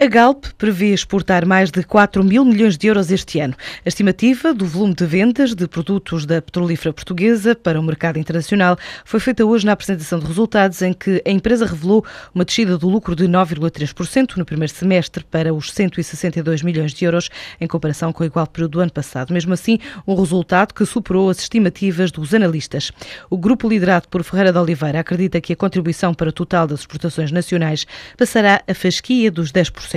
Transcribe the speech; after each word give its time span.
A 0.00 0.06
Galp 0.06 0.44
prevê 0.56 0.94
exportar 0.94 1.44
mais 1.44 1.72
de 1.72 1.82
4 1.82 2.22
mil 2.22 2.44
milhões 2.44 2.78
de 2.78 2.86
euros 2.86 3.10
este 3.10 3.40
ano. 3.40 3.56
A 3.84 3.88
estimativa 3.88 4.54
do 4.54 4.64
volume 4.64 4.94
de 4.94 5.04
vendas 5.04 5.56
de 5.56 5.66
produtos 5.66 6.24
da 6.24 6.40
petrolífera 6.40 6.92
portuguesa 6.92 7.56
para 7.56 7.80
o 7.80 7.82
mercado 7.82 8.16
internacional 8.16 8.78
foi 9.04 9.18
feita 9.18 9.44
hoje 9.44 9.66
na 9.66 9.72
apresentação 9.72 10.20
de 10.20 10.26
resultados, 10.26 10.82
em 10.82 10.92
que 10.92 11.20
a 11.26 11.30
empresa 11.32 11.66
revelou 11.66 12.04
uma 12.32 12.44
descida 12.44 12.78
do 12.78 12.88
lucro 12.88 13.16
de 13.16 13.24
9,3% 13.24 14.36
no 14.36 14.44
primeiro 14.44 14.72
semestre 14.72 15.24
para 15.24 15.52
os 15.52 15.72
162 15.72 16.62
milhões 16.62 16.94
de 16.94 17.04
euros, 17.04 17.28
em 17.60 17.66
comparação 17.66 18.12
com 18.12 18.22
o 18.22 18.26
igual 18.26 18.46
período 18.46 18.70
do 18.70 18.80
ano 18.80 18.92
passado. 18.92 19.34
Mesmo 19.34 19.52
assim, 19.52 19.80
um 20.06 20.14
resultado 20.14 20.74
que 20.74 20.86
superou 20.86 21.28
as 21.28 21.40
estimativas 21.40 22.12
dos 22.12 22.32
analistas. 22.32 22.92
O 23.28 23.36
grupo 23.36 23.68
liderado 23.68 24.06
por 24.06 24.22
Ferreira 24.22 24.52
de 24.52 24.58
Oliveira 24.60 25.00
acredita 25.00 25.40
que 25.40 25.54
a 25.54 25.56
contribuição 25.56 26.14
para 26.14 26.28
o 26.28 26.32
total 26.32 26.68
das 26.68 26.78
exportações 26.78 27.32
nacionais 27.32 27.84
passará 28.16 28.62
a 28.64 28.74
fasquia 28.74 29.28
dos 29.28 29.50
10%. 29.50 29.87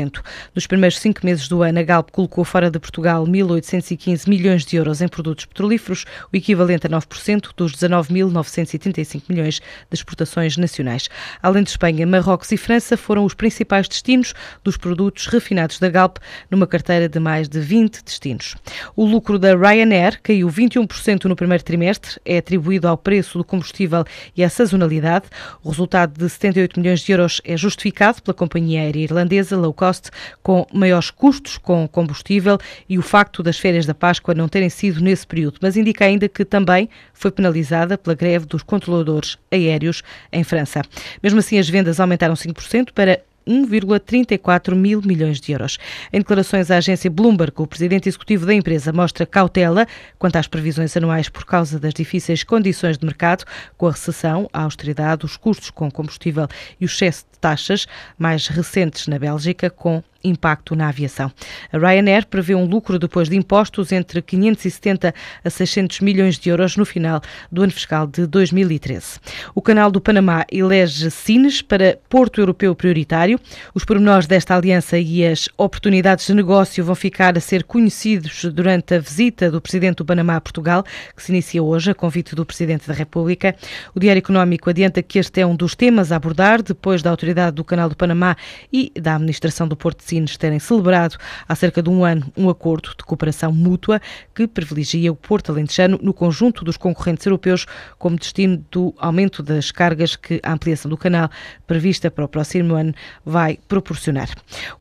Nos 0.55 0.67
primeiros 0.67 0.99
cinco 0.99 1.25
meses 1.25 1.47
do 1.47 1.61
ano, 1.61 1.79
a 1.79 1.83
Galp 1.83 2.09
colocou 2.11 2.45
fora 2.45 2.71
de 2.71 2.79
Portugal 2.79 3.25
1.815 3.25 4.27
milhões 4.27 4.65
de 4.65 4.77
euros 4.77 5.01
em 5.01 5.07
produtos 5.07 5.45
petrolíferos, 5.45 6.05
o 6.31 6.37
equivalente 6.37 6.87
a 6.87 6.89
9% 6.89 7.49
dos 7.55 7.73
19.935 7.73 9.23
milhões 9.27 9.55
de 9.55 9.63
exportações 9.91 10.55
nacionais. 10.57 11.09
Além 11.41 11.63
de 11.63 11.71
Espanha, 11.71 12.07
Marrocos 12.07 12.51
e 12.51 12.57
França 12.57 12.95
foram 12.95 13.25
os 13.25 13.33
principais 13.33 13.87
destinos 13.87 14.33
dos 14.63 14.77
produtos 14.77 15.27
refinados 15.27 15.79
da 15.79 15.89
Galp, 15.89 16.17
numa 16.49 16.67
carteira 16.67 17.09
de 17.09 17.19
mais 17.19 17.49
de 17.49 17.59
20 17.59 18.03
destinos. 18.03 18.55
O 18.95 19.05
lucro 19.05 19.37
da 19.37 19.55
Ryanair 19.55 20.19
caiu 20.21 20.47
21% 20.47 21.25
no 21.25 21.35
primeiro 21.35 21.63
trimestre, 21.63 22.19
é 22.23 22.37
atribuído 22.37 22.87
ao 22.87 22.97
preço 22.97 23.37
do 23.37 23.43
combustível 23.43 24.03
e 24.35 24.43
à 24.43 24.49
sazonalidade. 24.49 25.25
O 25.63 25.69
resultado 25.69 26.17
de 26.17 26.29
78 26.29 26.79
milhões 26.79 27.01
de 27.01 27.11
euros 27.11 27.41
é 27.43 27.57
justificado 27.57 28.21
pela 28.21 28.33
companhia 28.33 28.81
aérea 28.81 29.03
irlandesa 29.03 29.57
low 29.57 29.73
cost, 29.81 30.11
com 30.43 30.67
maiores 30.71 31.09
custos 31.09 31.57
com 31.57 31.87
combustível 31.87 32.59
e 32.87 32.99
o 32.99 33.01
facto 33.01 33.41
das 33.41 33.57
férias 33.57 33.87
da 33.87 33.95
Páscoa 33.95 34.35
não 34.35 34.47
terem 34.47 34.69
sido 34.69 35.01
nesse 35.01 35.25
período, 35.25 35.57
mas 35.59 35.75
indica 35.75 36.05
ainda 36.05 36.29
que 36.29 36.45
também 36.45 36.87
foi 37.15 37.31
penalizada 37.31 37.97
pela 37.97 38.15
greve 38.15 38.45
dos 38.45 38.61
controladores 38.61 39.39
aéreos 39.51 40.03
em 40.31 40.43
França. 40.43 40.83
Mesmo 41.23 41.39
assim, 41.39 41.57
as 41.57 41.67
vendas 41.67 41.99
aumentaram 41.99 42.35
5% 42.35 42.91
para 42.93 43.19
1,34 43.47 44.75
mil 44.75 45.01
milhões 45.01 45.39
de 45.39 45.51
euros. 45.51 45.77
Em 46.11 46.19
declarações 46.19 46.69
à 46.71 46.77
agência 46.77 47.09
Bloomberg, 47.09 47.53
o 47.57 47.67
presidente 47.67 48.07
executivo 48.07 48.45
da 48.45 48.53
empresa 48.53 48.91
mostra 48.91 49.25
cautela 49.25 49.87
quanto 50.17 50.35
às 50.37 50.47
previsões 50.47 50.95
anuais 50.95 51.29
por 51.29 51.45
causa 51.45 51.79
das 51.79 51.93
difíceis 51.93 52.43
condições 52.43 52.97
de 52.97 53.05
mercado, 53.05 53.45
com 53.77 53.87
a 53.87 53.91
recessão, 53.91 54.49
a 54.53 54.63
austeridade, 54.63 55.25
os 55.25 55.37
custos 55.37 55.69
com 55.69 55.89
combustível 55.89 56.47
e 56.79 56.85
o 56.85 56.87
excesso 56.87 57.25
de 57.31 57.39
taxas 57.39 57.87
mais 58.17 58.47
recentes 58.47 59.07
na 59.07 59.17
Bélgica, 59.17 59.69
com 59.69 60.03
impacto 60.23 60.75
na 60.75 60.89
aviação. 60.89 61.31
A 61.71 61.77
Ryanair 61.77 62.25
prevê 62.27 62.55
um 62.55 62.65
lucro 62.65 62.99
depois 62.99 63.29
de 63.29 63.35
impostos 63.35 63.91
entre 63.91 64.21
570 64.21 65.13
a 65.43 65.49
600 65.49 65.99
milhões 66.01 66.37
de 66.37 66.49
euros 66.49 66.77
no 66.77 66.85
final 66.85 67.21
do 67.51 67.63
ano 67.63 67.71
fiscal 67.71 68.07
de 68.07 68.25
2013. 68.25 69.19
O 69.53 69.61
Canal 69.61 69.91
do 69.91 70.01
Panamá 70.01 70.45
elege 70.51 71.09
Sines 71.11 71.61
para 71.61 71.97
Porto 72.09 72.41
Europeu 72.41 72.75
Prioritário. 72.75 73.39
Os 73.73 73.85
pormenores 73.85 74.27
desta 74.27 74.55
aliança 74.55 74.97
e 74.97 75.25
as 75.25 75.49
oportunidades 75.57 76.25
de 76.25 76.33
negócio 76.33 76.83
vão 76.83 76.95
ficar 76.95 77.37
a 77.37 77.41
ser 77.41 77.63
conhecidos 77.63 78.45
durante 78.45 78.95
a 78.95 78.99
visita 78.99 79.49
do 79.49 79.61
Presidente 79.61 79.97
do 79.97 80.05
Panamá 80.05 80.35
a 80.35 80.41
Portugal, 80.41 80.83
que 81.15 81.23
se 81.23 81.31
inicia 81.31 81.61
hoje 81.63 81.91
a 81.91 81.95
convite 81.95 82.35
do 82.35 82.45
Presidente 82.45 82.87
da 82.87 82.93
República. 82.93 83.55
O 83.95 83.99
Diário 83.99 84.19
Económico 84.19 84.69
adianta 84.69 85.01
que 85.01 85.19
este 85.19 85.41
é 85.41 85.45
um 85.45 85.55
dos 85.55 85.75
temas 85.75 86.11
a 86.11 86.15
abordar 86.15 86.61
depois 86.61 87.01
da 87.01 87.09
autoridade 87.09 87.55
do 87.55 87.63
Canal 87.63 87.89
do 87.89 87.95
Panamá 87.95 88.35
e 88.71 88.91
da 88.99 89.15
administração 89.15 89.67
do 89.67 89.75
Porto 89.75 89.99
de 89.99 90.05
Sines 90.11 90.35
terem 90.35 90.59
celebrado 90.59 91.15
há 91.47 91.55
cerca 91.55 91.81
de 91.81 91.89
um 91.89 92.03
ano 92.03 92.29
um 92.35 92.49
acordo 92.49 92.89
de 92.89 93.05
cooperação 93.05 93.49
mútua 93.49 94.01
que 94.35 94.45
privilegia 94.45 95.09
o 95.09 95.15
Porto 95.15 95.53
Alentejano 95.53 95.97
no 96.01 96.13
conjunto 96.13 96.65
dos 96.65 96.75
concorrentes 96.75 97.25
europeus 97.25 97.65
como 97.97 98.17
destino 98.17 98.61
do 98.69 98.93
aumento 98.97 99.41
das 99.41 99.71
cargas 99.71 100.17
que 100.17 100.41
a 100.43 100.51
ampliação 100.51 100.89
do 100.89 100.97
canal 100.97 101.29
prevista 101.65 102.11
para 102.11 102.25
o 102.25 102.27
próximo 102.27 102.75
ano 102.75 102.93
vai 103.25 103.57
proporcionar. 103.69 104.27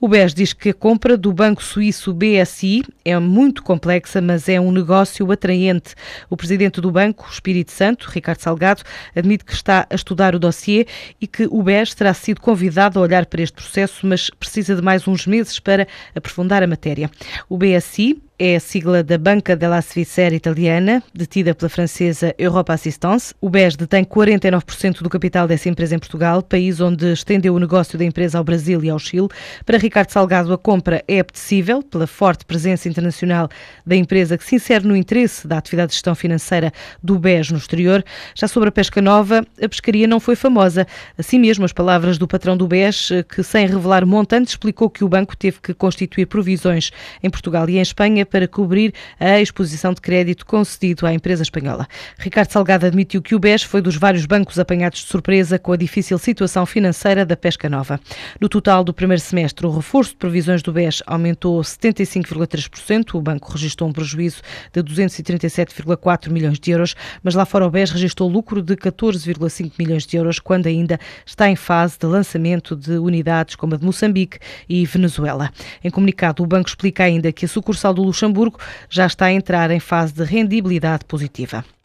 O 0.01 0.09
BES 0.09 0.35
diz 0.35 0.53
que 0.53 0.71
a 0.71 0.75
compra 0.75 1.17
do 1.17 1.33
banco 1.33 1.63
suíço 1.63 2.13
BSI 2.13 2.83
é 3.05 3.17
muito 3.21 3.63
complexa, 3.63 4.21
mas 4.21 4.49
é 4.49 4.61
um 4.61 4.73
negócio 4.73 5.31
atraente. 5.31 5.95
O 6.29 6.37
presidente 6.37 6.81
do 6.81 6.91
banco, 6.91 7.29
Espírito 7.31 7.71
Santo, 7.71 8.09
Ricardo 8.11 8.41
Salgado, 8.41 8.83
admite 9.15 9.45
que 9.45 9.53
está 9.53 9.87
a 9.89 9.95
estudar 9.95 10.35
o 10.35 10.41
dossiê 10.41 10.87
e 11.21 11.27
que 11.29 11.47
o 11.49 11.63
BES 11.63 11.95
terá 11.95 12.13
sido 12.13 12.41
convidado 12.41 12.99
a 12.99 13.03
olhar 13.03 13.27
para 13.27 13.43
este 13.43 13.55
processo, 13.55 14.05
mas 14.07 14.29
precisa 14.31 14.75
de 14.75 14.83
mais 14.83 15.07
uns 15.07 15.20
uns 15.21 15.27
meses 15.27 15.59
para 15.59 15.87
aprofundar 16.15 16.63
a 16.63 16.67
matéria. 16.67 17.11
O 17.49 17.57
BSI 17.57 18.23
é 18.43 18.57
a 18.57 18.61
sigla 18.61 19.05
da 19.05 19.19
Banca 19.19 19.55
della 19.55 19.83
Svizzera 19.83 20.35
italiana, 20.35 21.03
detida 21.13 21.55
pela 21.55 21.69
francesa 21.69 22.35
Europa 22.39 22.73
Assistance. 22.73 23.35
O 23.39 23.51
BES 23.51 23.77
detém 23.77 24.03
49% 24.03 25.03
do 25.03 25.11
capital 25.11 25.47
dessa 25.47 25.69
empresa 25.69 25.95
em 25.95 25.99
Portugal, 25.99 26.43
país 26.43 26.81
onde 26.81 27.13
estendeu 27.13 27.55
o 27.55 27.59
negócio 27.59 27.99
da 27.99 28.05
empresa 28.05 28.39
ao 28.39 28.45
Brasil 28.45 28.83
e 28.83 28.89
ao 28.89 28.99
Chile. 28.99 29.29
Para 29.67 29.77
Ricardo 29.77 30.09
Salgado, 30.09 30.55
a 30.55 30.57
compra 30.57 31.05
é 31.07 31.21
apetecível 31.21 31.83
pela 31.83 32.07
forte 32.07 32.47
presença 32.47 32.89
internacional 32.89 33.47
da 33.85 33.95
empresa 33.95 34.39
que 34.39 34.45
se 34.45 34.55
insere 34.55 34.89
no 34.89 34.97
interesse 34.97 35.47
da 35.47 35.59
atividade 35.59 35.91
de 35.91 35.97
gestão 35.97 36.15
financeira 36.15 36.73
do 37.03 37.19
BES 37.19 37.51
no 37.51 37.59
exterior. 37.59 38.03
Já 38.35 38.49
sobre 38.49 38.71
a 38.71 38.73
pesca 38.73 39.03
nova, 39.03 39.45
a 39.63 39.69
pescaria 39.69 40.07
não 40.07 40.19
foi 40.19 40.35
famosa. 40.35 40.87
Assim 41.19 41.39
mesmo, 41.39 41.67
as 41.67 41.75
palavras 41.75 42.17
do 42.17 42.27
patrão 42.27 42.57
do 42.57 42.67
BES, 42.67 43.11
que 43.29 43.43
sem 43.43 43.67
revelar 43.67 44.07
montantes, 44.07 44.55
explicou 44.55 44.89
que 44.89 45.05
o 45.05 45.09
banco 45.11 45.37
teve 45.37 45.61
que 45.61 45.75
constituir 45.75 46.25
provisões 46.25 46.91
em 47.23 47.29
Portugal 47.29 47.69
e 47.69 47.77
em 47.77 47.83
Espanha 47.83 48.25
para 48.31 48.49
cobrir 48.49 48.95
a 49.19 49.41
exposição 49.41 49.93
de 49.93 50.01
crédito 50.01 50.47
concedido 50.47 51.07
à 51.07 51.13
empresa 51.13 51.43
espanhola. 51.43 51.87
Ricardo 52.19 52.51
Salgado 52.51 52.87
admitiu 52.87 53.21
que 53.21 53.35
o 53.35 53.39
BES 53.39 53.65
foi 53.65 53.83
dos 53.83 53.97
vários 53.97 54.25
bancos 54.25 54.59
apanhados 54.59 55.01
de 55.01 55.07
surpresa 55.07 55.59
com 55.59 55.73
a 55.73 55.77
difícil 55.77 56.17
situação 56.19 56.65
financeira 56.65 57.27
da 57.27 57.37
pesca 57.37 57.69
nova. 57.69 58.01
No 58.41 58.49
total 58.49 58.85
do 58.85 58.95
primeiro 58.95 59.21
semestre, 59.21 59.67
o 59.67 59.71
reforço 59.71 60.13
de 60.13 60.17
provisões 60.17 60.63
do 60.63 60.73
BES 60.73 61.03
aumentou 61.07 61.61
75,3%. 61.61 63.15
O 63.15 63.21
banco 63.21 63.53
registrou 63.53 63.91
um 63.91 63.93
prejuízo 63.93 64.41
de 64.73 64.83
237,4 64.83 66.31
milhões 66.31 66.59
de 66.59 66.71
euros, 66.71 66.95
mas 67.23 67.35
lá 67.35 67.45
fora 67.45 67.67
o 67.67 67.71
BES 67.71 67.91
registrou 67.91 68.29
lucro 68.29 68.63
de 68.63 68.77
14,5 68.77 69.73
milhões 69.79 70.07
de 70.07 70.17
euros, 70.17 70.39
quando 70.39 70.67
ainda 70.67 70.99
está 71.27 71.51
em 71.51 71.57
fase 71.57 71.99
de 71.99 72.07
lançamento 72.07 72.77
de 72.77 72.93
unidades 72.93 73.57
como 73.57 73.75
a 73.75 73.77
de 73.77 73.85
Moçambique 73.85 74.39
e 74.69 74.87
Venezuela. 74.87 75.51
Em 75.83 75.91
comunicado, 75.91 76.43
o 76.43 76.47
banco 76.47 76.69
explica 76.69 77.05
ainda 77.05 77.33
que 77.33 77.45
a 77.45 77.49
sucursal 77.49 77.93
do 77.93 78.03
Luxemburgo 78.03 78.20
Luxemburgo 78.21 78.59
já 78.91 79.07
está 79.07 79.27
a 79.27 79.33
entrar 79.33 79.71
em 79.71 79.81
fase 79.81 80.13
de 80.13 80.25
rendibilidade 80.25 81.05
positiva. 81.07 81.65